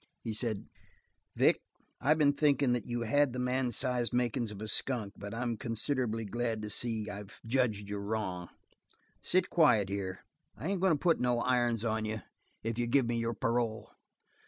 [0.23, 0.67] He said:
[1.35, 1.61] "Vic,
[2.01, 5.57] I been thinkin' that you had the man sized makin's of a skunk, but I'm
[5.57, 8.49] considerable glad to see I've judged you wrong.
[9.21, 10.25] Sit quiet here.
[10.57, 12.23] I ain't goin' to put no irons on you
[12.63, 13.91] if you give me your parole."